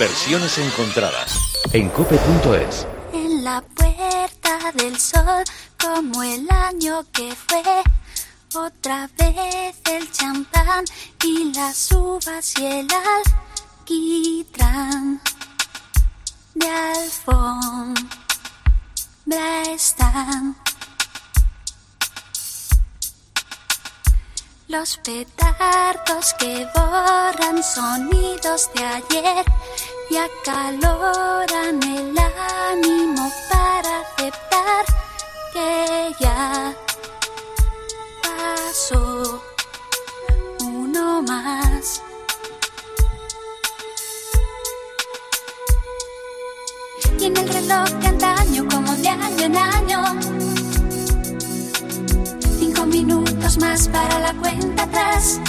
[0.00, 1.38] Versiones encontradas
[1.74, 2.86] en cope.es.
[3.12, 5.44] En la puerta del sol,
[5.78, 7.62] como el año que fue.
[8.54, 10.86] Otra vez el champán
[11.22, 12.88] y las uvas y el
[13.84, 15.20] alquitrán
[16.54, 18.02] de alfombra
[19.68, 20.56] están.
[24.66, 29.44] Los petardos que borran sonidos de ayer
[30.10, 32.18] y acaloran el
[32.68, 34.84] ánimo para aceptar
[35.52, 36.74] que ya
[38.22, 39.40] pasó
[40.62, 42.02] uno más.
[47.18, 50.40] Y en el reloj de antaño, como de año en año
[52.90, 55.40] minutos más para la cuenta atrás.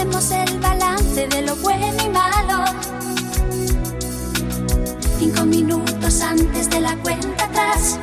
[0.00, 2.64] Hacemos el balance de lo bueno y malo.
[5.18, 8.00] Cinco minutos antes de la cuenta atrás.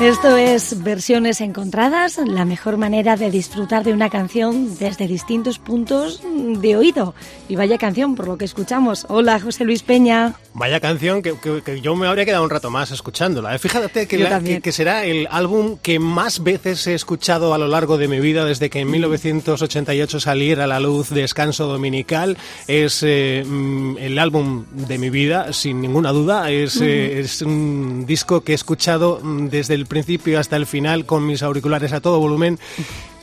[0.00, 6.20] Esto es versiones encontradas, la mejor manera de disfrutar de una canción desde distintos puntos
[6.24, 7.14] de oído.
[7.48, 9.06] Y vaya canción por lo que escuchamos.
[9.10, 10.34] Hola, José Luis Peña.
[10.54, 13.54] Vaya canción que, yo me habría quedado un rato más escuchándola.
[13.54, 13.58] ¿eh?
[13.58, 18.06] Fíjate que, que, será el álbum que más veces he escuchado a lo largo de
[18.06, 22.36] mi vida desde que en 1988 saliera a la luz Descanso Dominical.
[22.66, 26.50] Es eh, mm, el álbum de mi vida, sin ninguna duda.
[26.50, 31.06] Es, eh, es un disco que he escuchado mm, desde el principio hasta el final
[31.06, 32.58] con mis auriculares a todo volumen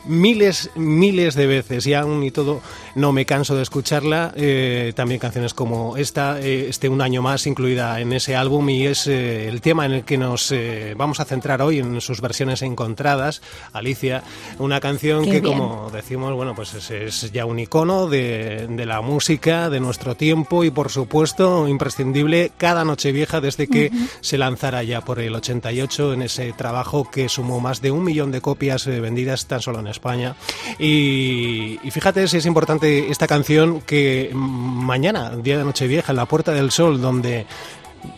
[0.06, 2.62] miles, miles de veces y aún y todo
[3.00, 4.34] no me canso de escucharla.
[4.36, 8.86] Eh, también canciones como esta, eh, este Un año más, incluida en ese álbum y
[8.86, 10.54] es eh, el tema en el que nos
[10.96, 13.42] vamos a centrar hoy en sus versiones encontradas.
[13.74, 14.24] Alicia,
[14.58, 19.80] una canción que como decimos, bueno, pues es, ya un icono de, la música, de
[19.80, 23.92] nuestro tiempo y por supuesto imprescindible cada noche vieja desde que
[24.22, 28.32] se lanzara ya por el 88 en ese trabajo que sumó más de un millón
[28.32, 30.36] de copias vendidas tan solo en España.
[30.80, 36.52] Y, fíjate si es importante esta canción que mañana, día de Nochevieja, en la Puerta
[36.52, 37.46] del Sol, donde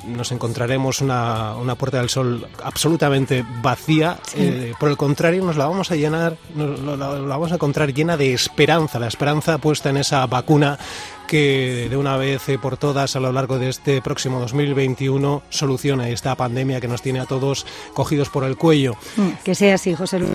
[0.07, 4.19] nos encontraremos una, una, Puerta del Sol absolutamente vacía.
[4.35, 8.17] Eh, por el contrario, nos la vamos a llenar, nos, la, vamos a encontrar llena
[8.17, 10.77] de esperanza, la esperanza puesta en esa vacuna
[11.27, 16.35] que de una vez por todas a lo largo de este próximo 2021 solucione esta
[16.35, 18.95] pandemia que nos tiene a todos cogidos por el cuello.
[19.43, 20.31] Que sea así, José Luis.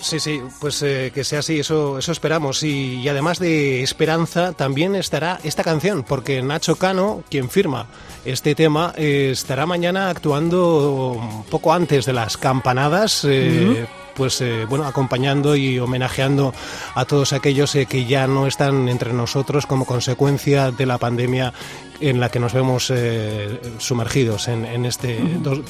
[0.00, 2.62] Sí, sí, pues eh, que sea así, eso, eso esperamos.
[2.62, 7.86] Y, además de esperanza, también estará esta canción, porque Nacho Cano, quien firma
[8.24, 13.24] este tema, eh, estará mañana actuando poco antes de las campanadas.
[13.24, 16.54] Eh, pues eh, bueno, acompañando y homenajeando
[16.94, 21.52] a todos aquellos eh, que ya no están entre nosotros como consecuencia de la pandemia
[22.00, 25.18] en la que nos vemos eh, sumergidos en, este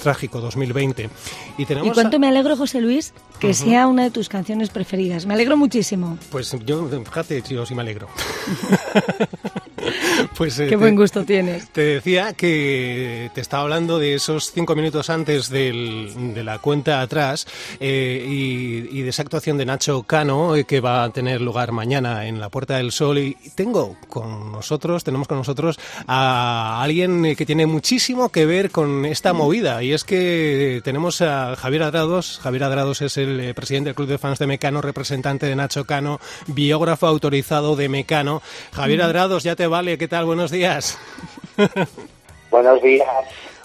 [0.02, 1.10] trágico 2020.
[1.58, 5.26] Y, tenemos ¿Y cuánto me alegro, José Luis, que sea una de tus canciones preferidas.
[5.26, 6.18] Me alegro muchísimo.
[6.30, 8.08] Pues yo, fíjate, yo sí me alegro.
[10.36, 11.68] pues, Qué buen gusto tienes.
[11.70, 17.46] Te decía que te estaba hablando de esos cinco minutos antes de la cuenta atrás
[17.80, 22.40] y, de esa actuación de Nacho Cano eh, que va a tener lugar mañana en
[22.40, 23.18] la Puerta del Sol.
[23.18, 26.13] Y tengo con nosotros, tenemos con nosotros a
[26.80, 29.82] alguien eh, que tiene muchísimo que ver con esta movida.
[29.82, 32.40] Y es que tenemos a Javier Adrados.
[32.42, 35.84] Javier Adrados es el eh, presidente del Club de Fans de Mecano, representante de Nacho
[35.84, 38.42] Cano, biógrafo autorizado de Mecano.
[38.72, 39.98] Javier Adrados, ya te vale.
[39.98, 40.24] ¿Qué tal?
[40.24, 40.98] Buenos días.
[42.50, 43.08] Buenos días.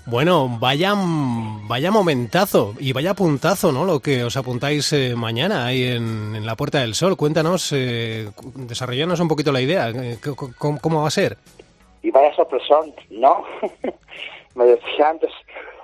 [0.09, 3.85] Bueno, vaya, vaya momentazo y vaya puntazo, ¿no?
[3.85, 7.15] Lo que os apuntáis eh, mañana ahí en, la Puerta del Sol.
[7.15, 9.89] Cuéntanos, eh, desarrollanos un poquito la idea.
[9.89, 10.17] Eh,
[10.57, 11.37] ¿Cómo, va a ser?
[12.01, 13.43] Y vaya sorpresón, ¿no?
[14.55, 15.31] Me decía antes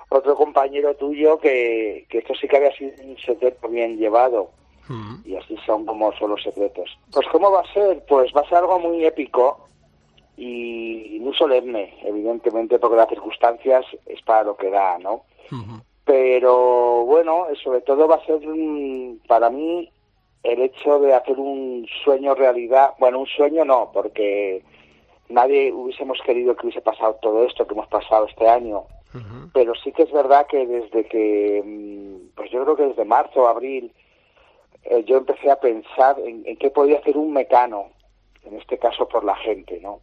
[0.09, 4.51] otro compañero tuyo que, esto sí que había sido un secreto bien llevado.
[4.87, 5.15] Mm.
[5.25, 6.97] Y así son como son los secretos.
[7.11, 8.03] Pues ¿cómo va a ser?
[8.07, 9.67] Pues va a ser algo muy épico
[10.37, 15.23] y muy solemne, evidentemente, porque las circunstancias es para lo que da, ¿no?
[16.03, 18.39] Pero bueno, sobre todo va a ser
[19.27, 19.89] para mí
[20.43, 24.63] el hecho de hacer un sueño realidad, bueno, un sueño no, porque
[25.29, 28.83] nadie hubiésemos querido que hubiese pasado todo esto que hemos pasado este año,
[29.53, 33.43] pero sí que es verdad que desde que, mm, pues yo creo que desde marzo
[33.43, 33.93] o abril,
[34.83, 37.91] eh, yo empecé a pensar en, en qué podía hacer un mecano,
[38.43, 40.01] en este caso por la gente, ¿no?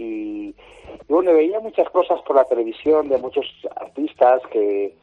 [0.00, 0.54] y,
[1.08, 3.46] bueno, veía muchas cosas por la televisión de muchos
[3.76, 4.94] artistas que,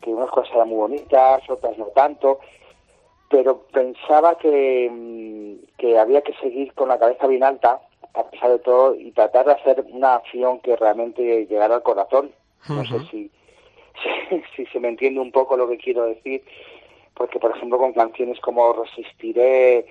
[0.00, 2.38] que unas cosas eran muy bonitas, otras no tanto,
[3.28, 7.80] pero pensaba que, mm, que había que seguir con la cabeza bien alta,
[8.14, 12.32] a pesar de todo, y tratar de hacer una acción que realmente llegara al corazón.
[12.68, 13.30] No sé si,
[14.56, 16.42] si, se me entiende un poco lo que quiero decir,
[17.14, 19.86] porque por ejemplo con canciones como Resistiré,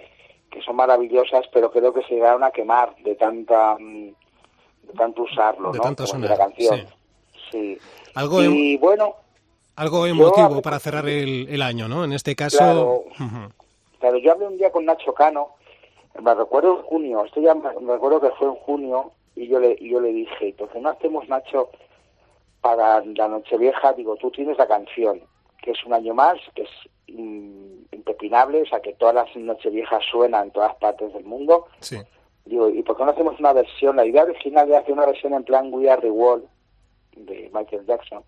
[0.50, 5.72] que son maravillosas, pero creo que se llegaron a quemar de tanta de tanto usarlo,
[5.72, 5.84] de ¿no?
[5.84, 6.88] Tanto la canción.
[7.52, 7.78] Sí.
[8.16, 9.16] Algo y bueno,
[9.76, 12.04] algo emotivo para cerrar el, el, año, ¿no?
[12.04, 13.06] En este caso.
[14.00, 15.56] Claro, yo hablé un día con Nacho Cano,
[16.22, 19.78] me recuerdo en junio, esto ya me, recuerdo que fue en junio, y yo le,
[19.82, 21.70] yo le dije, ¿por qué no hacemos, Nacho,
[22.62, 23.94] para la Nochevieja?
[23.94, 25.22] Digo, tú tienes la canción,
[25.62, 26.70] que es un año más, que es
[27.92, 31.68] impepinable, o sea, que todas las Nocheviejas suenan en todas partes del mundo.
[31.80, 31.98] Sí.
[32.46, 33.96] Digo, ¿y por qué no hacemos una versión?
[33.96, 36.46] La idea original de hacer una versión en plan We Are the World,
[37.26, 38.24] de Michael Jackson,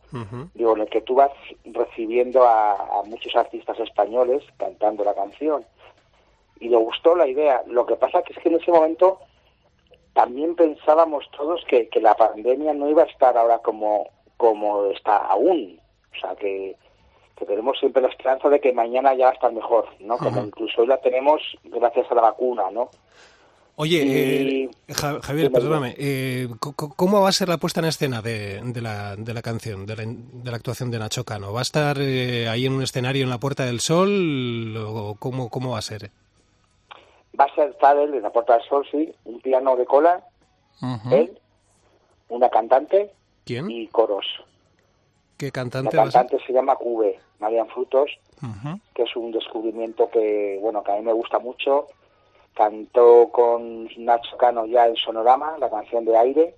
[0.54, 1.32] digo, en el que tú vas
[1.66, 5.66] recibiendo a, muchos artistas españoles cantando la canción.
[6.62, 7.62] Y le gustó la idea.
[7.68, 9.20] Lo que pasa que es que en ese momento
[10.14, 15.18] también pensábamos todos que, que la pandemia no iba a estar ahora como, como está
[15.18, 15.80] aún.
[16.16, 16.78] O sea, que,
[17.38, 20.18] que tenemos siempre la esperanza de que mañana ya va a estar mejor, ¿no?
[20.18, 22.90] Como incluso hoy la tenemos gracias a la vacuna, ¿no?
[23.78, 29.16] Oye, eh, Javier, perdóname, eh, ¿cómo va a ser la puesta en escena de, la,
[29.16, 31.52] de la, canción, de la, actuación de Nacho Cano?
[31.52, 35.50] ¿Va a estar eh, ahí en un escenario en la Puerta del Sol o cómo,
[35.50, 36.12] cómo va a ser?
[37.42, 40.24] Va a ser él en la Puerta del Sol, sí, un piano de cola,
[41.12, 41.40] él,
[42.30, 43.12] una cantante
[43.46, 43.70] ¿Quién?
[43.72, 44.28] y coros.
[45.38, 45.96] ¿Qué cantante?
[45.96, 48.12] La cantante se llama Cube, Marian Frutos,
[48.94, 51.88] que es un descubrimiento que, bueno, que a mí me gusta mucho
[52.54, 56.56] cantó con Nacho Cano ya en Sonorama, la canción de aire,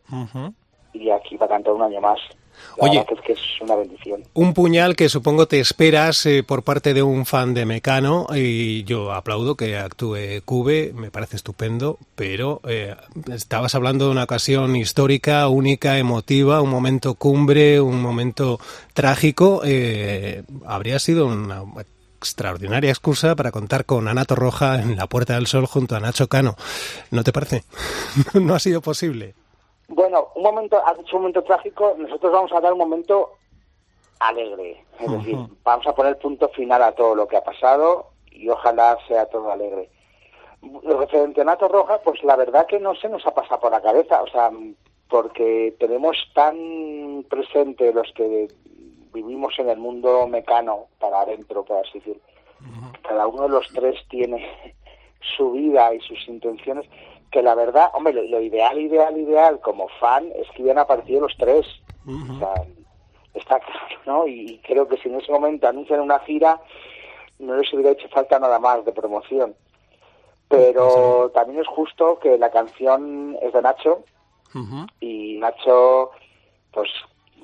[0.93, 2.19] y aquí va a cantar un año más.
[2.77, 4.23] Oye, que es que es una bendición.
[4.33, 8.83] Un puñal que supongo te esperas eh, por parte de un fan de Mecano y
[8.83, 12.95] yo aplaudo que actúe Cube, me parece estupendo, pero eh,
[13.31, 18.59] estabas hablando de una ocasión histórica, única, emotiva, un momento cumbre, un momento
[18.93, 19.61] trágico.
[19.63, 21.63] Eh, habría sido una
[22.17, 26.27] extraordinaria excusa para contar con Ana Torroja en la Puerta del Sol junto a Nacho
[26.27, 26.55] Cano.
[27.11, 27.63] ¿No te parece?
[28.33, 29.35] no ha sido posible.
[29.87, 33.31] Bueno, un momento, has dicho un momento trágico, nosotros vamos a dar un momento
[34.19, 34.83] alegre.
[34.99, 38.97] Es decir, vamos a poner punto final a todo lo que ha pasado y ojalá
[39.07, 39.89] sea todo alegre.
[40.83, 43.81] Referente a Nato Roja, pues la verdad que no se nos ha pasado por la
[43.81, 44.49] cabeza, o sea,
[45.09, 48.47] porque tenemos tan presente los que
[49.13, 52.19] vivimos en el mundo mecano para adentro, por así decir.
[53.01, 54.73] Cada uno de los tres tiene
[55.37, 56.85] su vida y sus intenciones,
[57.33, 61.35] que la verdad, hombre, lo, ideal, ideal, ideal como fan es que hubieran aparecido los
[61.35, 61.65] tres.
[62.05, 62.53] O sea,
[63.33, 64.27] está claro, ¿no?
[64.27, 66.61] Y creo que si en ese momento anuncian una gira,
[67.39, 69.55] no les hubiera hecho falta nada más de promoción.
[70.47, 74.03] Pero también es justo que la canción es de Nacho
[74.99, 76.11] y Nacho,
[76.71, 76.89] pues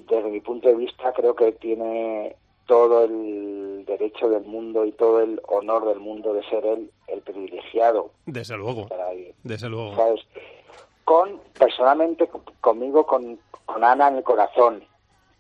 [0.08, 2.36] desde mi punto de vista, creo que tiene
[2.70, 7.20] todo el derecho del mundo y todo el honor del mundo de ser él el
[7.22, 8.12] privilegiado.
[8.28, 8.88] Desde luego.
[9.44, 9.96] Desde luego.
[11.04, 12.30] Con, personalmente,
[12.62, 14.84] conmigo, con, con Ana en el corazón.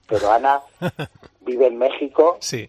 [0.07, 0.63] Pero Ana
[1.41, 2.37] vive en México.
[2.39, 2.67] Sí.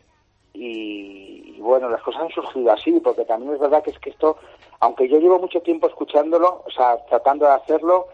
[0.52, 4.10] Y, y, bueno, las cosas han surgido así, porque también es verdad que es que
[4.10, 4.36] esto,
[4.80, 8.08] aunque yo llevo mucho tiempo escuchándolo, o sea, tratando de hacerlo,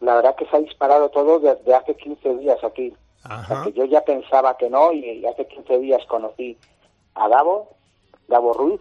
[0.00, 2.92] la verdad que se ha disparado todo desde hace 15 días aquí
[3.74, 6.56] yo ya pensaba que no y hace 15 días conocí
[7.14, 7.68] a Gabo,
[8.28, 8.80] Gabo Ruiz,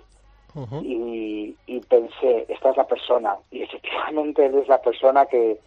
[0.83, 3.35] y, pensé, esta es la persona.
[3.51, 5.59] Y efectivamente él es la persona que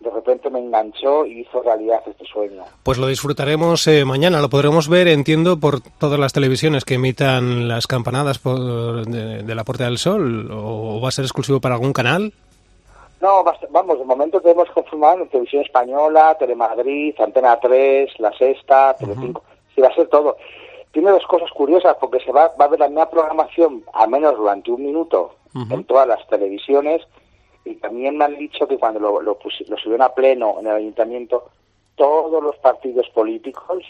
[0.00, 2.64] de repente me enganchó y hizo realidad este sueño.
[2.82, 7.68] Pues lo disfrutaremos eh, mañana, lo podremos ver, entiendo, por todas las televisiones que emitan
[7.68, 11.92] las campanadas de, de la Puerta del Sol, o va a ser exclusivo para algún
[11.92, 12.32] canal.
[13.22, 19.44] No, vamos, de momento tenemos confirmado en Televisión Española, Telemadrid, Antena 3, La Sexta, Telecinco.
[19.72, 20.36] Sí, va a ser todo.
[20.90, 24.36] Tiene dos cosas curiosas, porque se va, va a ver la misma programación, al menos
[24.36, 27.02] durante un minuto, en todas las televisiones,
[27.64, 29.38] y también me han dicho que cuando lo, lo,
[29.68, 31.48] lo subieron a pleno en el ayuntamiento,
[31.94, 33.84] todos los partidos políticos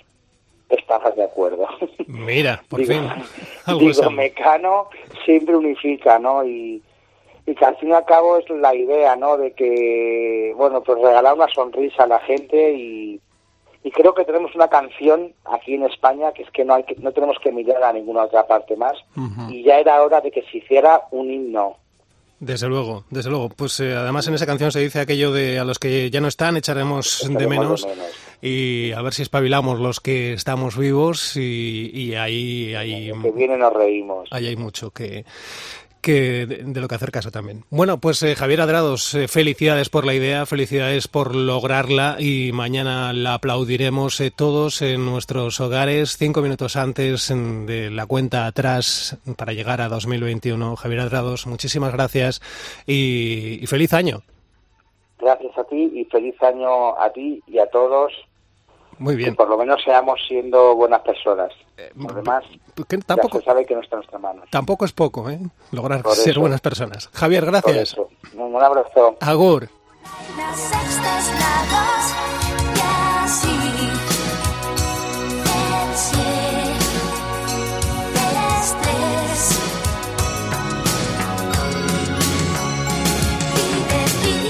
[0.69, 1.67] estaban de acuerdo.
[2.07, 3.79] Mira, por digo, fin.
[3.79, 4.89] digo, Mecano
[5.25, 6.45] siempre unifica, ¿no?
[6.45, 6.83] Y,
[7.47, 9.37] y que al fin y al cabo es la idea, ¿no?
[9.37, 13.21] De que, bueno, pues regalar una sonrisa a la gente y,
[13.83, 16.95] y creo que tenemos una canción aquí en España que es que no hay que,
[16.97, 18.95] no tenemos que mirar a ninguna otra parte más
[19.49, 21.77] y ya era hora de que se hiciera un himno.
[22.43, 23.51] Desde luego, desde luego.
[23.51, 26.27] Pues eh, además en esa canción se dice aquello de a los que ya no
[26.27, 27.87] están echaremos, de, menos,
[28.41, 33.57] y a ver si espabilamos los que estamos vivos y, y ahí, ahí que viene
[33.57, 34.29] nos reímos.
[34.33, 35.25] Ahí hay mucho que
[36.03, 37.65] que de, lo que hacer caso también.
[37.71, 43.13] Bueno, pues eh, Javier Adrados, eh, felicidades por la idea, felicidades por lograrla y mañana
[43.13, 49.53] la aplaudiremos eh, todos en nuestros hogares cinco minutos antes de la cuenta atrás para
[49.53, 50.77] llegar a 2021.
[50.77, 52.43] Javier Adrados, muchísimas gracias
[52.87, 54.23] y feliz año.
[55.19, 58.13] Gracias a ti y feliz año a ti y a todos
[59.03, 59.31] muy bien.
[59.31, 61.53] Que por lo menos seamos siendo buenas personas.
[61.77, 62.45] Eh, por demás,
[63.07, 64.43] tampoco, se sabe que no está en nuestra mano.
[64.51, 65.41] Tampoco es poco, ¿eh?
[65.73, 67.09] Lograr ser buenas personas.
[67.13, 67.97] Javier, gracias.
[68.35, 69.17] Un abrazo.
[69.21, 69.69] Agur.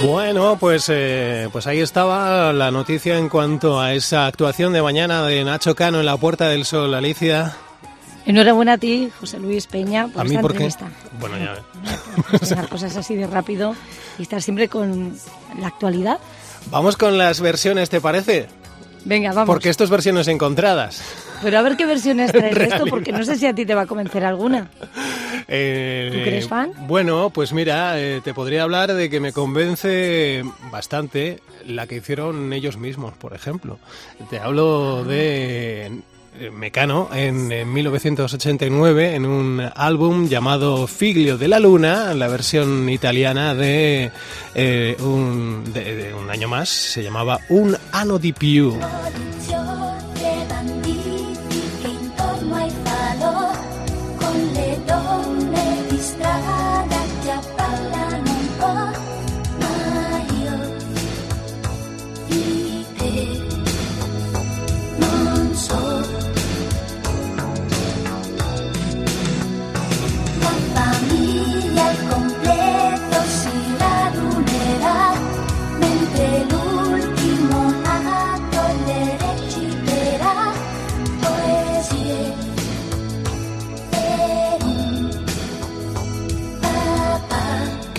[0.02, 5.24] Bueno, pues, eh, pues ahí estaba la noticia en cuanto a esa actuación de mañana
[5.24, 7.56] de Nacho Cano en la Puerta del Sol, Alicia.
[8.26, 10.68] Enhorabuena a ti, José Luis Peña, por ¿A mí por qué?
[11.18, 11.56] Bueno, ya
[12.40, 13.74] Hacer cosas así de rápido
[14.18, 15.16] y estar siempre con
[15.58, 16.18] la actualidad.
[16.70, 18.48] Vamos con las versiones, ¿te parece?
[19.04, 19.46] Venga, vamos.
[19.46, 21.02] Porque esto es versiones encontradas.
[21.42, 23.74] Pero a ver qué versiones traes de esto, porque no sé si a ti te
[23.74, 24.70] va a convencer alguna.
[25.48, 26.72] Eh, ¿Tú eres fan?
[26.86, 32.52] Bueno, pues mira, eh, te podría hablar de que me convence bastante la que hicieron
[32.52, 33.78] ellos mismos, por ejemplo.
[34.30, 35.90] Te hablo de
[36.52, 44.10] Mecano en, 1989 en un álbum llamado Figlio de la Luna, la versión italiana de,
[45.00, 48.78] un, de, un año más, se llamaba Un Ano di Più.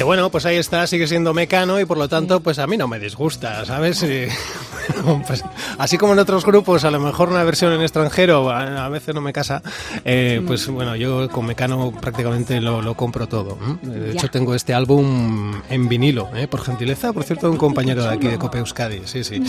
[0.04, 2.88] Bueno, pues ahí está, sigue siendo mecano y por lo tanto, pues a mí no
[2.88, 4.04] me disgusta, ¿sabes?
[5.28, 5.44] Pues,
[5.78, 9.22] así como en otros grupos, a lo mejor una versión en extranjero a, veces no
[9.22, 9.62] me casa,
[10.06, 13.58] eh, pues bueno, yo con Mecano prácticamente lo, compro todo.
[13.82, 16.48] De hecho, tengo este álbum en vinilo, ¿eh?
[16.48, 19.42] por gentileza, por cierto, de un compañero de aquí de Cope Euskadi, sí, sí.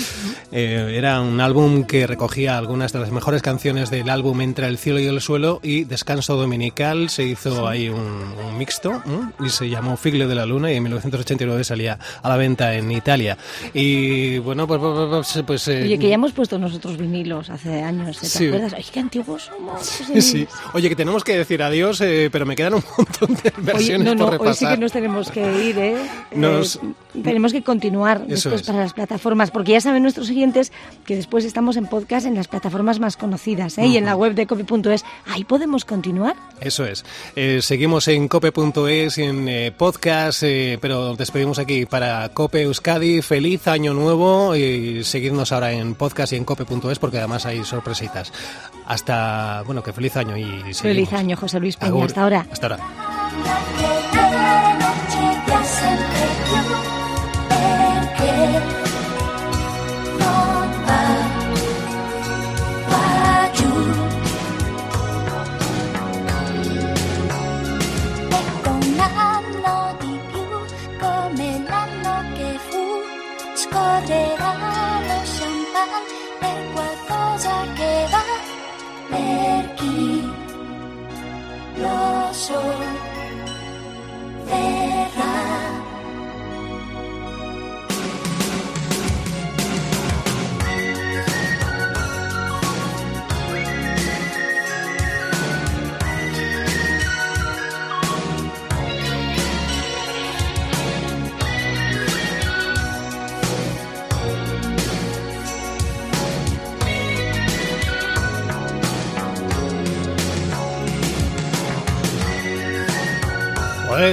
[0.53, 4.79] Eh, era un álbum que recogía algunas de las mejores canciones del álbum Entre el
[4.79, 8.25] cielo y el suelo y Descanso Dominical, se hizo ahí un,
[8.59, 9.03] mixto
[9.45, 12.91] y se llamó Figlio de la Luna y en 1989 salía a la venta en
[12.93, 13.37] Italia.
[13.73, 17.49] Y bueno, pues, pues, pues pues, pues, eh, Oye, que ya hemos puesto nosotros vinilos
[17.49, 18.75] hace años, ¿te acuerdas?
[18.75, 19.83] Ay, qué antiguos somos.
[20.21, 24.09] Sí, Oye, que tenemos que decir adiós, eh, pero me quedan un montón de versiones
[24.09, 25.97] Oye, no, no, Hoy sí que nos tenemos que ir, ¿eh?
[26.33, 26.62] eh
[27.23, 30.73] tenemos que continuar después para las plataformas, porque ya saben nuestros siguientes
[31.07, 33.87] que después estamos en podcast en las plataformas más conocidas, ¿eh?
[33.87, 36.37] Y en la web de cope.es, ahí podemos continuar.
[36.61, 37.04] Eso es.
[37.64, 40.43] seguimos en cope.es, en podcast,
[40.81, 43.23] pero despedimos aquí para Cope Euskadi.
[43.23, 48.33] Feliz año nuevo y seguirnos ahora en podcast y en cope.es porque además hay sorpresitas.
[48.85, 50.80] Hasta, bueno, que feliz año y seguimos.
[50.80, 52.04] Feliz año, José Luis Peña.
[52.04, 52.47] Hasta ahora.
[52.50, 53.94] Hasta ahora.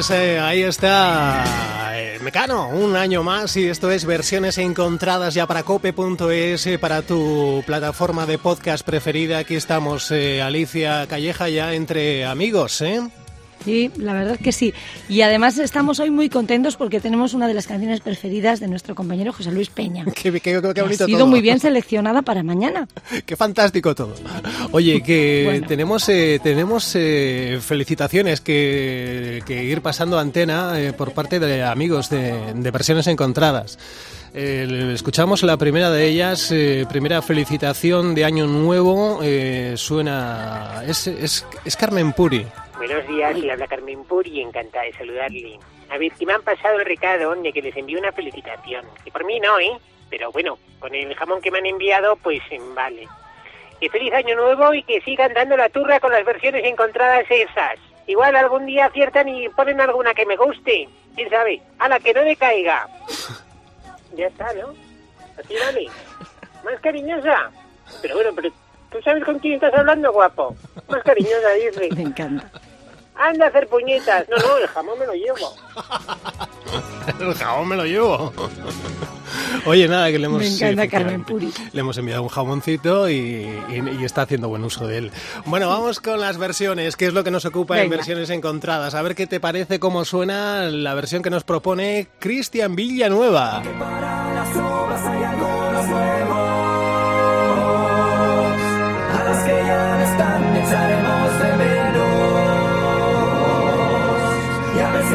[0.02, 1.44] Pues eh, ahí está
[1.94, 7.04] eh, Mecano, un año más y esto es versiones encontradas ya para cope.es, eh, para
[7.04, 9.38] tu plataforma de podcast preferida.
[9.38, 13.12] Aquí estamos, Alicia Calleja, ya entre amigos, ¿eh?
[13.64, 14.74] Sí, la verdad que sí.
[15.08, 18.96] Y además estamos hoy muy contentos porque tenemos una de las canciones preferidas de nuestro
[18.96, 20.06] compañero José Luis Peña.
[20.16, 22.88] qué, qué, bonito ha sido muy bien seleccionada para mañana.
[23.26, 24.16] qué fantástico todo.
[24.72, 31.64] Oye, que tenemos eh, tenemos eh, felicitaciones que, ir pasando antena eh, por parte de
[31.64, 33.78] amigos de, de versiones encontradas.
[34.34, 36.54] escuchamos la primera de ellas,
[36.90, 39.20] primera felicitación de Año Nuevo,
[39.76, 42.46] suena, es, es, es Carmen Puri.
[42.82, 45.60] Buenos días, le habla Carmen Puri, encantada de saludarle.
[45.92, 48.84] A ver, que me han pasado el recado de que les envío una felicitación.
[49.04, 49.78] Que por mí no, ¿eh?
[50.10, 52.42] Pero bueno, con el jamón que me han enviado, pues
[52.74, 53.08] vale.
[53.80, 57.78] Que feliz año nuevo y que sigan dando la turra con las versiones encontradas esas.
[58.08, 60.90] Igual algún día aciertan y ponen alguna que me guste.
[61.16, 61.62] ¿Quién sabe?
[61.78, 62.88] A la que no me caiga.
[64.16, 64.74] ya está, ¿no?
[65.38, 65.86] Así vale.
[66.66, 67.52] Más cariñosa.
[68.02, 68.50] Pero bueno, pero
[68.90, 70.56] ¿tú sabes con quién estás hablando, guapo?
[70.90, 71.90] Más cariñosa, dice.
[71.96, 72.52] Me encanta.
[73.16, 74.28] Anda a hacer puñetas.
[74.30, 75.56] No, no, el jamón me lo llevo.
[77.20, 78.34] el jamón me lo llevo.
[79.66, 81.52] Oye, nada, que le hemos, me encanta Carmen Puri.
[81.72, 83.48] le hemos enviado un jamoncito y,
[84.04, 85.12] está haciendo buen uso de él.
[85.46, 88.96] Bueno, vamos con las versiones, que es lo que nos ocupa en versiones encontradas.
[88.96, 93.62] A ver qué te parece, cómo suena la versión que nos propone Cristian Villanueva.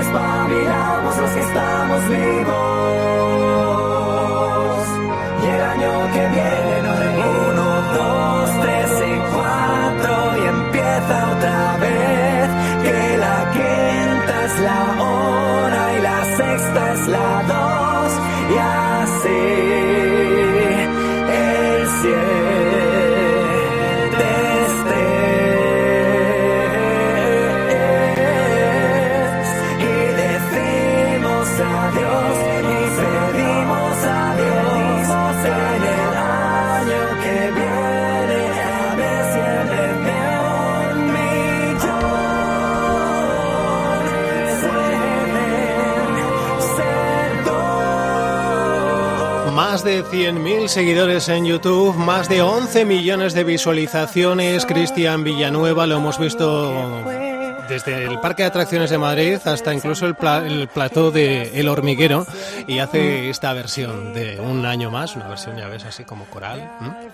[0.07, 3.16] Espabilamos los que estamos vivos.
[49.87, 54.67] De 100.000 seguidores en YouTube, más de 11 millones de visualizaciones.
[54.67, 57.05] Cristian Villanueva lo hemos visto
[57.69, 62.27] desde el Parque de Atracciones de Madrid hasta incluso el, plató de El Hormiguero
[62.67, 66.69] y hace esta versión de un año más, una versión ya ves así como coral.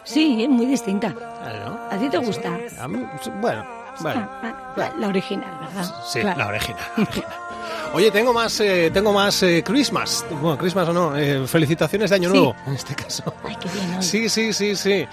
[0.05, 1.15] Sí, muy distinta.
[1.91, 2.59] ¿A ti te gusta?
[3.39, 3.67] bueno,
[4.01, 4.31] bueno,
[4.99, 5.95] La original, ¿verdad?
[6.07, 6.81] Sí, la original.
[7.95, 10.27] Oye, tengo más, eh, tengo más eh, Christmas.
[10.41, 13.35] Bueno, Christmas o no, eh, felicitaciones de Año Nuevo, en este caso.
[13.45, 14.03] Ay, qué bien.
[14.03, 15.07] Sí, sí, sí, sí.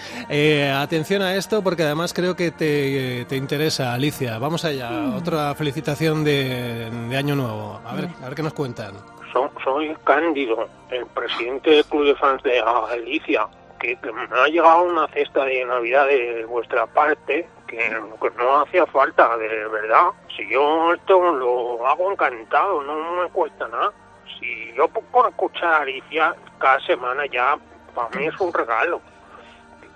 [0.74, 4.38] atención a esto porque además creo que te, interesa, Alicia.
[4.38, 5.16] Vamos allá, mm.
[5.16, 7.80] otra felicitación de, Año Nuevo.
[7.84, 8.94] A ver, a ver qué nos cuentan.
[9.62, 13.46] soy Cándido, el presidente del Club de Fans de Alicia
[13.80, 17.88] que, me ha llegado una cesta de Navidad de vuestra parte que,
[18.36, 20.10] no hacía falta, de verdad.
[20.36, 23.92] Si yo esto lo hago encantado, no me cuesta nada.
[24.38, 27.58] Si yo puedo escuchar Alicia cada semana ya,
[27.94, 29.00] para mí es un regalo.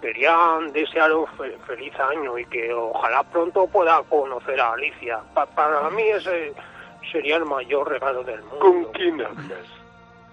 [0.00, 1.30] Quería desearos
[1.66, 5.20] feliz año y que ojalá pronto pueda conocer a Alicia.
[5.32, 6.52] para mí ese
[7.10, 8.58] sería el mayor regalo del mundo.
[8.58, 9.83] ¿Con quién hablas?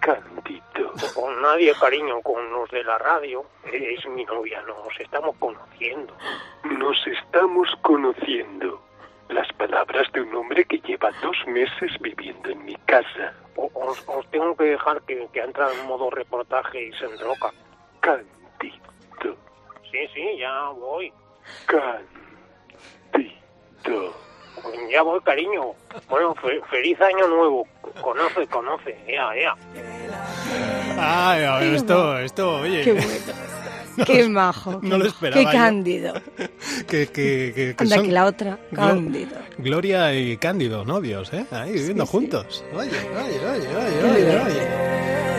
[0.01, 0.91] Candito.
[1.13, 3.45] Con nadie, cariño, con los de la radio.
[3.71, 6.17] Es mi novia, nos estamos conociendo.
[6.63, 8.81] Nos estamos conociendo.
[9.29, 13.33] Las palabras de un hombre que lleva dos meses viviendo en mi casa.
[13.55, 17.51] os, tengo que dejar que, que entra en modo reportaje y se enroca.
[17.99, 19.37] Candito.
[19.91, 21.13] Sí, sí, ya voy.
[21.67, 22.11] Candito.
[24.91, 25.73] Ya voy, cariño.
[26.09, 26.35] Bueno,
[26.69, 27.67] feliz año nuevo.
[28.01, 28.97] Conoce, conoce.
[29.07, 29.55] Ea, ea.
[30.97, 32.81] Ay, esto, esto, oye.
[32.81, 33.09] Qué bueno.
[34.05, 34.79] Qué majo.
[34.81, 35.41] no lo esperaba.
[35.41, 36.13] Qué cándido.
[36.87, 39.37] que, que, que, Anda, que la otra, cándido.
[39.57, 41.45] Gloria y Cándido, novios, ¿eh?
[41.51, 42.63] Ahí viviendo juntos.
[42.73, 44.39] Oye, oye, oye, oye, oye.
[44.39, 45.30] oye.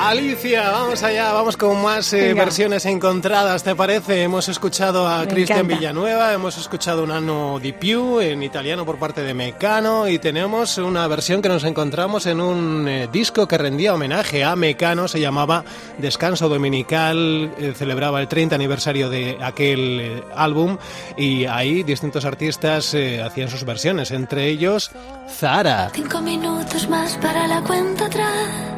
[0.00, 4.22] Alicia, vamos allá, vamos con más eh, versiones encontradas, ¿te parece?
[4.22, 9.22] Hemos escuchado a Cristian Villanueva, hemos escuchado un anno di più en italiano por parte
[9.22, 13.92] de Mecano y tenemos una versión que nos encontramos en un eh, disco que rendía
[13.92, 15.64] homenaje a Mecano, se llamaba
[15.98, 20.78] Descanso Dominical, eh, celebraba el 30 aniversario de aquel álbum
[21.16, 24.92] y ahí distintos artistas hacían sus versiones, entre ellos
[25.28, 25.90] Zara.
[25.92, 28.77] Cinco minutos más para la cuenta atrás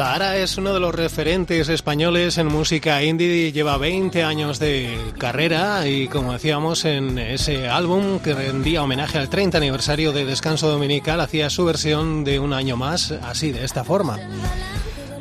[0.00, 5.86] Ara es uno de los referentes españoles en música indie, lleva 20 años de carrera
[5.86, 11.20] y como decíamos en ese álbum que rendía homenaje al 30 aniversario de Descanso Dominical,
[11.20, 14.18] hacía su versión de un año más así, de esta forma.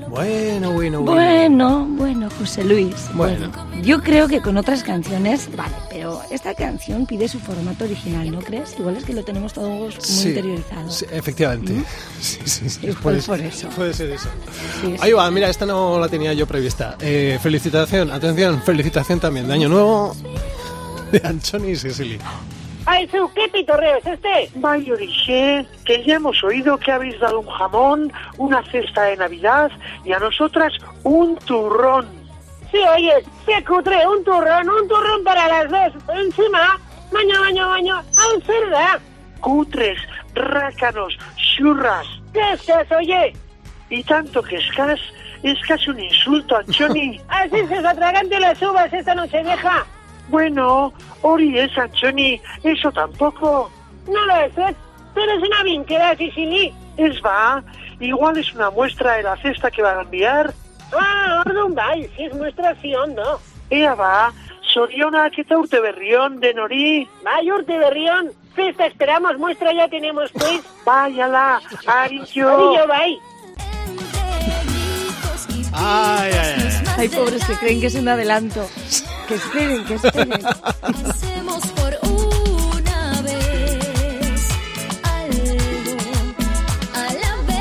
[0.09, 1.03] Bueno, bueno, bueno.
[1.03, 2.95] Bueno, bueno, José Luis.
[3.13, 3.51] Bueno.
[3.83, 8.39] Yo creo que con otras canciones, vale, pero esta canción pide su formato original, ¿no
[8.39, 8.75] crees?
[8.79, 10.91] Igual es que lo tenemos todos muy interiorizado.
[10.91, 11.73] Sí, efectivamente.
[11.73, 11.85] ¿Mm?
[12.19, 12.87] Sí, sí, sí.
[13.01, 13.69] Puede, por eso.
[13.69, 14.27] Puede ser eso.
[14.99, 16.97] Ahí va, mira, esta no la tenía yo prevista.
[16.99, 20.15] Eh, felicitación, atención, felicitación también de Año Nuevo
[21.11, 22.19] de Anchoni y Cecily.
[22.91, 24.49] ¡Ay, Su, qué pitorreo es este!
[24.55, 24.95] Vaya,
[25.85, 29.69] que ya hemos oído que habéis dado un jamón, una cesta de Navidad
[30.03, 30.73] y a nosotras
[31.03, 32.07] un turrón.
[32.71, 33.13] Sí, oye,
[33.45, 36.03] qué cutre, un turrón, un turrón para las dos.
[36.15, 36.79] Encima,
[37.11, 38.99] baño, baño, baño, a cerda.
[39.39, 39.99] Cutres,
[40.33, 42.07] rácanos, churras.
[42.33, 43.33] ¿Qué es eso, oye?
[43.91, 44.99] Y tanto que escas,
[45.43, 47.21] es casi un insulto, Anchoni.
[47.27, 49.85] Así se atragante las uvas esta noche vieja.
[50.29, 53.71] Bueno, Ori es Anchoni, eso tampoco.
[54.07, 54.75] No lo es, ¿eh?
[55.13, 56.73] pero es una vinquera, Sicily.
[56.97, 57.63] Es va,
[57.99, 60.53] igual es una muestra de la cesta que van a enviar.
[60.93, 63.39] Ah, orden bai, si es muestra sí no.
[63.69, 64.33] Ea va,
[64.73, 67.07] Soriona, ¿qué tal urte berrión de Nori?
[67.23, 68.31] Bai, urte berrión.
[68.55, 70.61] Cesta esperamos, muestra ya tenemos pues.
[70.85, 72.49] Váyala, arillo.
[72.49, 73.19] Arillo, bye.
[75.71, 76.83] Ay, ay, ay.
[76.97, 78.67] Hay pobres que creen que es un adelanto.
[79.29, 80.41] Que esperen, que esperen.
[80.41, 84.47] Hacemos por una vez
[85.03, 85.53] algo
[86.95, 87.59] a la vez.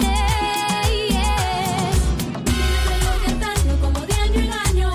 [0.00, 1.90] Hey, yeah.
[2.88, 4.90] Reloj de antaño como de año en año.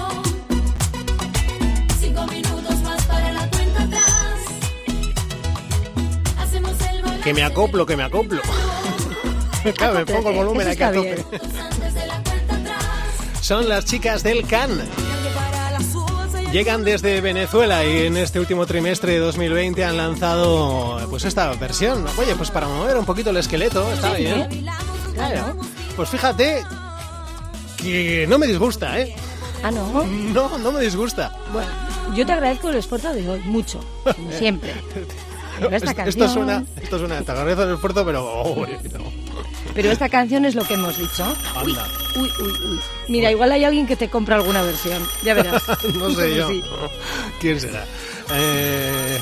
[2.01, 4.39] Cinco minutos más para la cuenta atrás.
[6.39, 8.41] Hacemos el Que me acoplo, que me acoplo.
[9.75, 11.25] Claro, me pongo el volumen aquí a tope.
[13.47, 14.77] Son las chicas del CAN.
[16.51, 22.05] Llegan desde Venezuela y en este último trimestre de 2020 han lanzado pues esta versión.
[22.17, 24.49] Oye, pues para mover un poquito el esqueleto, está bien.
[25.13, 25.55] Claro.
[25.95, 26.65] Pues fíjate
[27.77, 29.15] que no me disgusta, ¿eh?
[29.63, 30.03] Ah, no.
[30.03, 31.31] No, no me disgusta.
[31.53, 31.71] Bueno,
[32.17, 34.73] yo te agradezco el esfuerzo de hoy, mucho, como siempre.
[35.71, 38.25] Esta Esto- suena, esto suena, te agradezco el esfuerzo, pero...
[38.25, 39.27] oh, no.
[39.77, 41.25] Pero esta canción es lo que hemos dicho.
[41.63, 41.77] Uy,
[42.15, 42.79] uy, uy, uy.
[43.07, 45.63] Mira, igual hay alguien que te compra alguna versión, ya verás.
[45.95, 46.47] No sé yo.
[46.49, 46.63] Sí.
[47.39, 47.85] ¿Quién será?
[48.33, 49.19] Eh,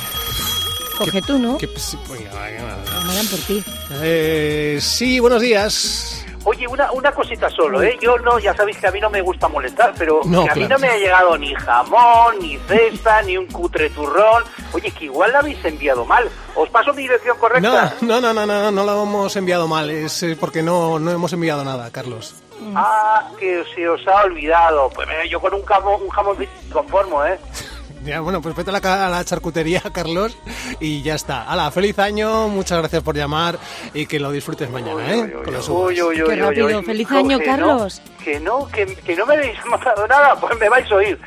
[0.98, 1.58] Coge tú, ¿no?
[1.58, 3.00] que- sí, venga, venga, venga.
[3.00, 3.64] Llamarán por ti.
[4.02, 6.15] Eh, sí, buenos días.
[6.46, 7.98] Oye, una, una cosita solo, ¿eh?
[8.00, 10.56] Yo no, ya sabéis que a mí no me gusta molestar, pero No, que a
[10.56, 10.76] mí claro.
[10.82, 14.44] no me ha llegado ni jamón, ni cesta, ni un cutre turrón.
[14.74, 16.30] Oye, que igual la habéis enviado mal.
[16.56, 17.96] ¿Os paso mi dirección No, correcta?
[18.02, 21.34] no, no, no, no, no lo hemos enviado mal, es eh, porque no, no hemos
[21.34, 22.36] enviado nada, Carlos.
[22.74, 24.90] Ah, que se os ha olvidado.
[24.96, 26.38] Pues mira, yo con un jamón, un jamón
[26.72, 27.38] conformo, ¿eh?
[28.06, 30.38] Ya, bueno, pues vete a la, a la charcutería, Carlos,
[30.80, 31.44] y ya está.
[31.44, 33.58] Hala, feliz año, muchas gracias por llamar
[33.94, 35.34] y que lo disfrutes mañana, ¿eh?
[35.44, 35.88] Con los uvas.
[35.90, 36.84] Uy, uy, uy, Qué rápido.
[36.84, 38.02] Feliz año, que Carlos.
[38.06, 41.20] No, que no, que, que no me habéis mandado nada, pues me vais a oír.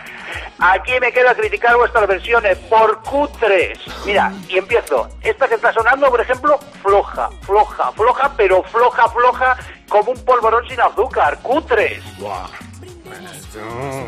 [0.58, 3.78] Aquí me quedo a criticar vuestras versiones por cutres.
[4.06, 5.08] Mira, y empiezo.
[5.22, 9.56] Esta que está sonando, por ejemplo, floja, floja, floja, pero floja, floja,
[9.88, 11.38] como un polvorón sin azúcar.
[11.42, 12.02] Cutres.
[12.18, 12.46] Buah.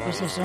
[0.04, 0.42] Pues eso.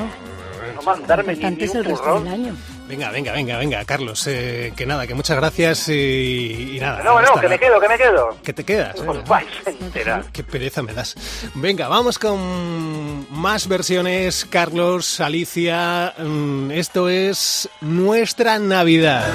[0.73, 2.23] No mandarme ni, ni un el resto turrón.
[2.25, 2.55] del año.
[2.87, 7.03] Venga, venga, venga, venga, Carlos, eh, que nada, que muchas gracias y, y nada.
[7.03, 8.37] No, no, que me quedo, que me quedo.
[8.43, 8.95] Que te quedas.
[8.99, 9.03] eh.
[9.07, 10.25] Os vais a enterar.
[10.31, 11.15] Qué pereza me das.
[11.55, 16.13] Venga, vamos con más versiones, Carlos, Alicia.
[16.17, 19.25] mm, Esto es nuestra Navidad.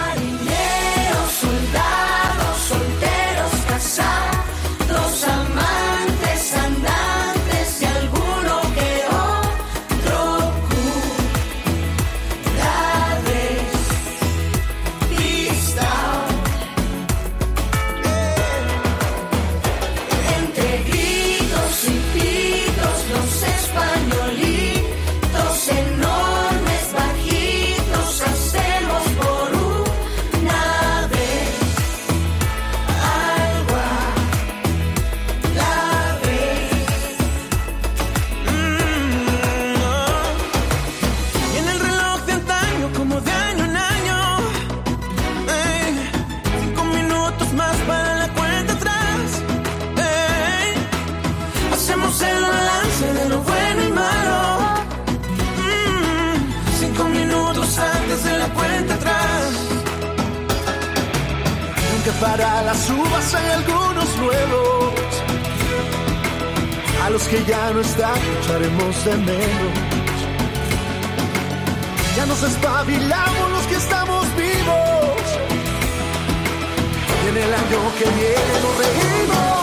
[67.70, 69.74] Ya no están, echaremos de menos.
[72.16, 75.22] Ya nos espabilamos los que estamos vivos.
[77.24, 79.59] Y en el año que viene nos reímos.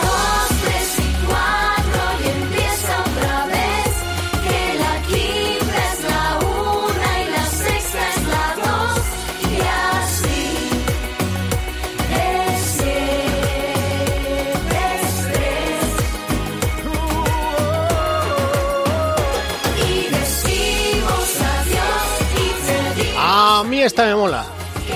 [23.88, 24.44] Esta me mola.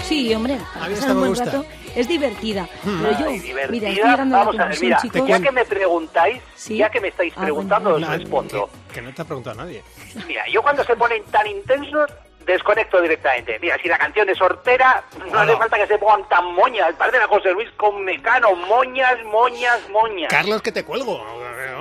[0.05, 1.63] Sí, hombre, a mí esta me gusta.
[1.95, 2.69] es divertida.
[2.83, 3.03] Hmm.
[3.03, 7.33] Pero yo, mira, Vamos a ver, mira, ya que me preguntáis, ya que me estáis
[7.37, 8.71] ah, preguntando, os respondo.
[8.89, 9.83] Que, que, no te ha preguntado nadie.
[10.27, 12.11] Mira, yo cuando se ponen tan intensos,
[12.47, 13.59] desconecto directamente.
[13.61, 16.95] Mira, si la canción es hortera, no hace falta que se pongan tan moñas.
[16.97, 20.31] Parece a José Luis con Mecano, moñas, moñas, moñas.
[20.31, 21.25] Carlos, que te cuelgo.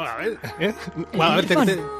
[0.01, 0.73] A ver, ¿eh?
[1.19, 1.45] a ver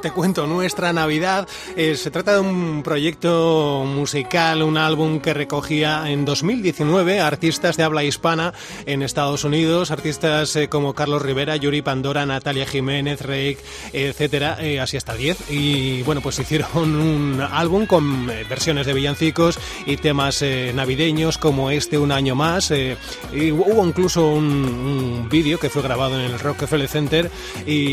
[0.02, 6.10] te, cuento, nuestra Navidad eh, se trata de un proyecto musical, un álbum que recogía
[6.10, 8.54] en 2019 artistas de habla hispana
[8.86, 13.60] en Estados Unidos, artistas eh, como Carlos Rivera, Yuri Pandora, Natalia Jiménez, Reik,
[13.94, 15.52] etcétera, así hasta 10.
[15.52, 21.72] Y bueno, pues hicieron un álbum con versiones de villancicos y temas eh, navideños como
[21.72, 22.72] este Un año más.
[22.72, 22.98] Eh,
[23.34, 27.32] y hubo incluso un, vídeo que fue grabado en el Rockefeller Center
[27.66, 27.91] y,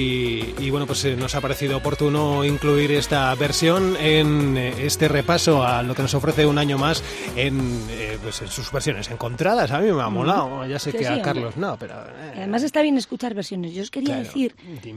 [0.70, 5.94] bueno, pues eh, nos ha parecido oportuno incluir esta versión en este repaso a lo
[5.94, 7.02] que nos ofrece Un año más
[7.37, 7.87] en,
[8.22, 9.70] pues en sus versiones encontradas.
[9.70, 11.94] A mí me ha molado, ya sé que a Carlos no, pero...
[12.37, 13.74] Además está bien escuchar versiones.
[13.74, 14.54] Yo os quería decir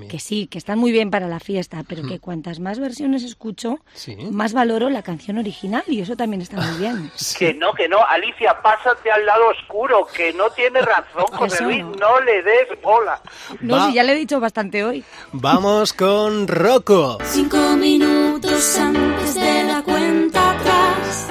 [0.09, 3.79] que sí, que están muy bien para la fiesta, pero que cuantas más versiones escucho,
[4.31, 7.11] más valoro la canción original y eso también está muy bien.
[7.41, 11.83] Que no, que no, Alicia, pásate al lado oscuro, que no tiene razón, José Luis,
[11.83, 12.19] no.
[12.19, 13.19] le des bola.
[13.61, 14.90] No, si ya le he dicho bastante hoy.
[15.31, 17.17] Vamos con Rocco.
[17.23, 21.27] Cinco minutos antes de la cuenta atrás.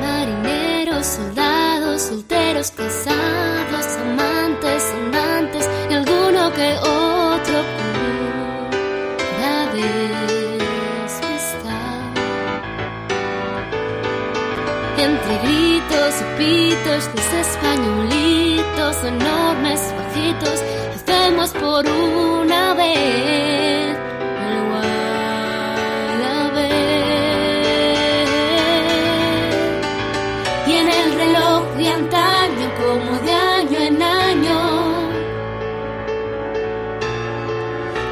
[0.00, 7.88] Marineros, soldados, solteros, casados, amantes, amantes y alguno que otro
[14.98, 19.94] Entre gritos y pitos, dos españolitos, enormes,
[21.46, 23.96] por una vez.
[24.42, 24.68] El
[30.66, 34.60] Y en el reloj de antaño, como de año en año,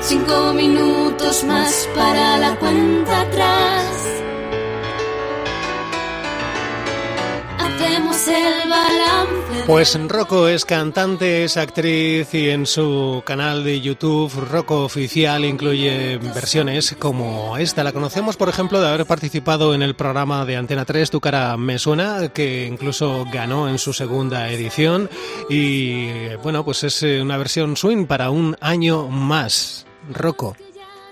[0.01, 3.66] cinco minutos más para la cuenta atrás.
[9.67, 16.19] Pues Rocco es cantante, es actriz y en su canal de YouTube Rocco Oficial incluye
[16.19, 17.83] versiones como esta.
[17.83, 21.57] La conocemos, por ejemplo, de haber participado en el programa de Antena 3 Tu cara
[21.57, 25.11] me suena, que incluso ganó en su segunda edición.
[25.51, 29.85] Y bueno, pues es eh, una versión swing para un año más.
[30.11, 30.57] Rocco.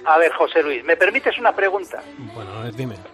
[0.04, 2.02] A ver, José Luis, ¿me permites una pregunta?
[2.34, 3.13] Bueno, dime.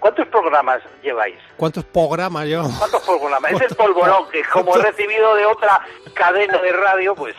[0.00, 1.36] ¿Cuántos programas lleváis?
[1.56, 2.78] ¿Cuántos programas llevamos?
[2.78, 3.52] ¿Cuántos programas?
[3.52, 5.80] Es el polvorón que como he recibido de otra
[6.14, 7.34] cadena de radio, pues...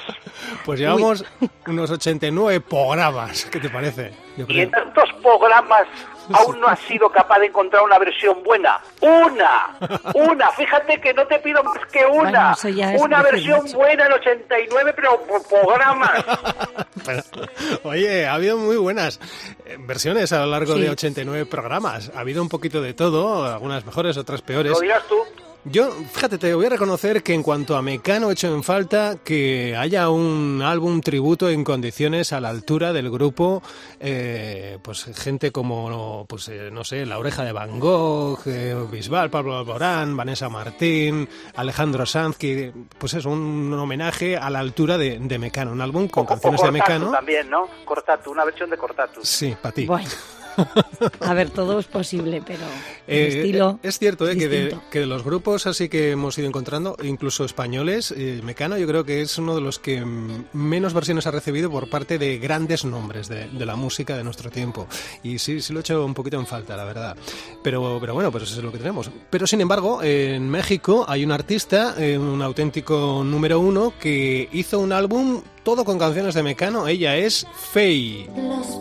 [0.66, 1.26] Pues llevamos
[1.68, 4.14] unos 89 programas, ¿qué te parece?
[4.48, 5.88] Y en tantos programas
[6.34, 8.80] aún no has sido capaz de encontrar una versión buena.
[9.02, 9.78] ¡Una!
[10.14, 10.50] ¡Una!
[10.52, 12.56] Fíjate que no te pido más que una.
[13.00, 16.24] una versión buena en 89, pero por programas.
[17.84, 19.20] oye, ha habido muy buenas
[19.66, 22.12] eh, versiones a lo largo de 89 programas.
[22.16, 24.72] Ha habido un poquito de todo, algunas mejores, otras peores.
[24.74, 25.18] Lo dirás tú.
[25.66, 29.18] Yo, fíjate, te voy a reconocer que en cuanto a Mecano he hecho en falta
[29.24, 33.62] que haya un álbum tributo en condiciones a la altura del grupo,
[34.00, 39.30] eh, pues gente como, pues eh, no sé, La Oreja de Van Gogh, eh, Bisbal,
[39.30, 45.20] Pablo Alborán, Vanessa Martín, Alejandro Sanz, que pues es un homenaje a la altura de,
[45.40, 47.12] Mecano, un álbum con canciones de Mecano.
[47.12, 47.68] también, ¿no?
[47.84, 49.20] Cortatu, una versión de Cortatu.
[49.24, 49.88] Sí, para ti.
[51.22, 52.64] A ver, todo es posible, pero
[53.08, 53.80] el eh, estilo.
[53.84, 58.42] Es cierto eh, que, de, los grupos así que hemos ido encontrando, incluso españoles, eh,
[58.44, 60.04] Mecano yo creo que es uno de los que
[60.54, 64.88] menos versiones ha recibido por parte de grandes nombres de, la música de nuestro tiempo.
[65.24, 67.16] Y sí, sí lo he hecho un poquito en falta, la verdad.
[67.64, 69.12] Pero, pero bueno, pues eso es lo que tenemos.
[69.30, 74.92] Pero sin embargo, en México hay un artista, un auténtico número uno, que hizo un
[74.94, 76.88] álbum todo con canciones de Mecano.
[76.88, 78.28] Ella es Faye.
[78.36, 78.80] Los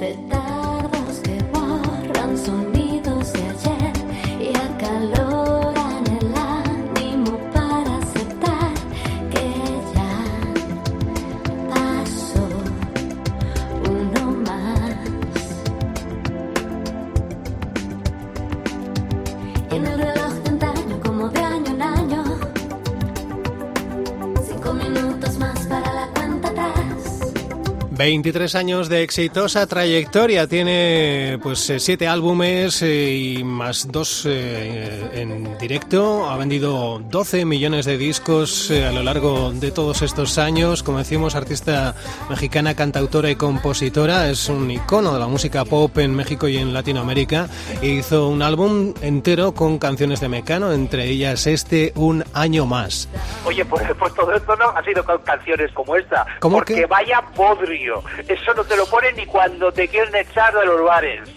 [27.99, 35.11] 23 años de exitosa trayectoria, tiene pues eh, siete álbumes eh, y más dos eh,
[35.15, 40.85] en directo, ha vendido 12 millones de discos a lo largo de todos estos años,
[40.85, 41.97] como decimos, artista
[42.31, 46.73] mexicana, cantautora y compositora, es un icono de la música pop en México y en
[46.73, 47.49] Latinoamérica,
[47.83, 53.09] e hizo un álbum entero con canciones de Mecano, entre ellas este Un año más.
[53.45, 57.88] Oye, pues, pues todo esto no ha sido con canciones como esta, porque vaya podrio
[58.29, 61.29] eso no te lo ponen ni cuando te quieren echar de los bares.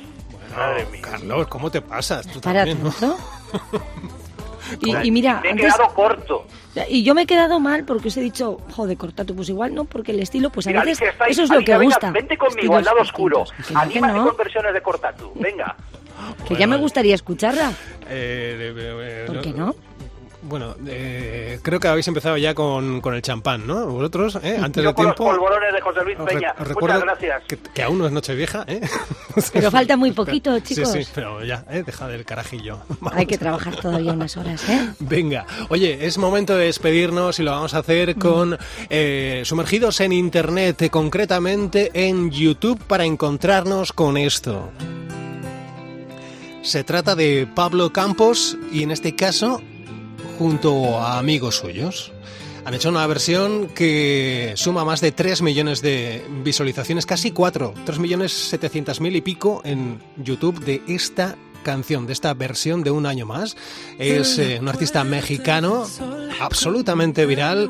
[0.55, 1.01] Madre mía.
[1.01, 2.27] Carlos, ¿cómo te pasas?
[2.27, 3.17] ¿Tú también, ¿no?
[5.03, 6.45] y, mira, me he quedado corto.
[6.87, 9.85] Y yo me he quedado mal porque os he dicho, joder, cortatu, pues igual no,
[9.85, 12.11] porque el estilo, pues a veces eso es lo que gusta.
[12.11, 13.45] Vente conmigo al lado oscuro.
[13.73, 14.27] Anímate no.
[14.27, 15.75] con versiones de cortatu, venga.
[16.47, 17.71] Que ya me gustaría escucharla.
[18.09, 19.75] Eh, eh, ¿Por qué no?
[20.43, 23.85] Bueno, eh, creo que habéis empezado ya con, con el champán, ¿no?
[23.87, 24.57] Vosotros, ¿eh?
[24.61, 25.03] Antes de tiempo.
[25.03, 26.55] Los polvorones de José Luis Peña.
[26.79, 27.43] Muchas gracias.
[27.73, 28.81] Que, aún no es Nochevieja, ¿eh?
[29.53, 30.91] pero falta muy poquito, chicos.
[30.91, 31.83] Sí, sí, pero ya, ¿eh?
[31.85, 32.79] Deja del carajillo.
[33.11, 34.93] Hay que trabajar todavía unas horas, ¿eh?
[34.99, 38.19] Venga, oye, es momento de despedirnos y lo vamos a hacer mm.
[38.19, 38.57] con
[38.89, 44.71] eh, sumergidos en Internet, concretamente en YouTube, para encontrarnos con esto.
[46.63, 49.61] Se trata de Pablo Campos y en este caso
[50.41, 52.11] junto a amigos suyos.
[52.65, 57.99] Han hecho una versión que suma más de 3 millones de visualizaciones, casi 4, 3
[57.99, 63.05] millones 700 mil y pico en YouTube de esta canción, de esta versión de Un
[63.05, 63.55] Año Más.
[63.97, 65.87] Es eh, un artista mexicano
[66.39, 67.69] absolutamente viral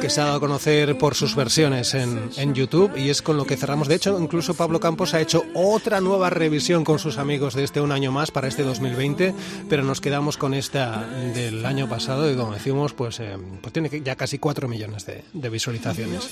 [0.00, 3.36] que se ha dado a conocer por sus versiones en, en, YouTube y es con
[3.36, 3.88] lo que cerramos.
[3.88, 7.80] De hecho, incluso Pablo Campos ha hecho otra nueva revisión con sus amigos de este
[7.80, 9.34] Un Año Más para este 2020,
[9.68, 13.90] pero nos quedamos con esta del año pasado y como decimos, pues, eh, pues tiene
[14.02, 16.28] ya casi 4 millones de, de visualizaciones.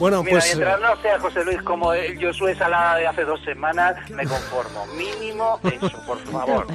[0.00, 0.56] Bueno, Mira, pues.
[0.56, 4.86] Mientras no sea José Luis como el Josué Salada de hace dos semanas, me conformo.
[4.96, 6.66] Mínimo eso, por favor.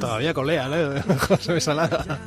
[0.00, 1.02] Todavía colea, ¿eh?
[1.28, 2.18] José Salada.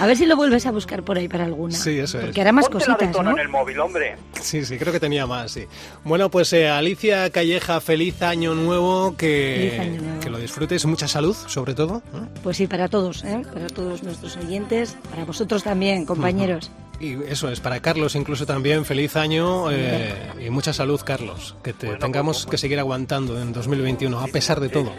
[0.00, 1.72] A ver si lo vuelves a buscar por ahí para alguna.
[1.72, 2.24] Sí, eso es.
[2.24, 3.30] Porque hará más cositas, ¿no?
[3.30, 4.16] en el móvil, hombre.
[4.40, 5.66] Sí, sí, creo que tenía más, sí.
[6.02, 11.74] Bueno, pues eh, Alicia Calleja, feliz año nuevo, que, que lo disfrutes, mucha salud, sobre
[11.74, 12.02] todo.
[12.42, 13.42] Pues sí, para todos, ¿eh?
[13.52, 16.72] para todos nuestros oyentes, para vosotros también, compañeros.
[17.00, 21.56] Y eso es, para Carlos incluso también, feliz año eh, y mucha salud, Carlos.
[21.62, 24.92] Que te tengamos pues, que seguir aguantando en 2021, a pesar de todo.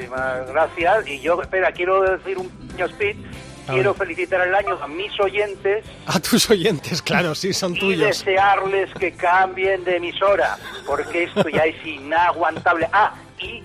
[0.47, 1.07] Gracias.
[1.07, 3.17] Y yo, espera, quiero decir un pequeño speech.
[3.67, 5.85] Quiero felicitar el año a mis oyentes.
[6.07, 8.01] A tus oyentes, claro, sí, son tuyos.
[8.01, 10.57] Y desearles que cambien de emisora,
[10.87, 12.89] porque esto ya es inaguantable.
[12.91, 13.63] Ah, y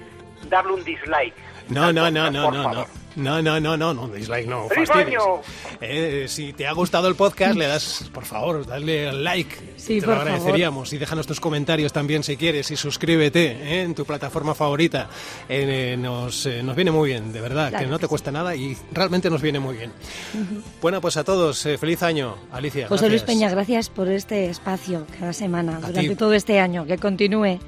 [0.50, 1.34] darle un dislike.
[1.68, 3.03] No, no, no, no, no, no.
[3.16, 4.68] No, no, no, no, no, dislike no.
[5.80, 9.74] Eh, si te ha gustado el podcast, le das, por favor, dale al like.
[9.76, 10.92] Sí, te lo agradeceríamos.
[10.92, 12.70] Y déjanos tus comentarios también si quieres.
[12.70, 15.08] Y suscríbete eh, en tu plataforma favorita.
[15.48, 19.30] Eh, nos, nos viene muy bien, de verdad, que no te cuesta nada y realmente
[19.30, 19.92] nos viene muy bien.
[20.80, 22.88] Bueno, pues a todos, feliz año, Alicia.
[22.88, 26.84] José Luis Peña, gracias por este espacio cada semana, durante todo este año.
[26.86, 27.58] Que continúe.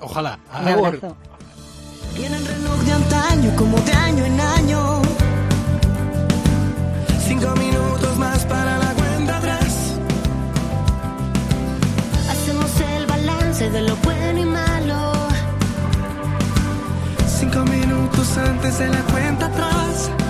[0.00, 0.38] Ojalá.
[0.60, 1.16] Un abrazo.
[2.14, 4.93] Tienen reloj de antaño como de año en año.
[18.36, 20.23] Antes de la cuenta atrás.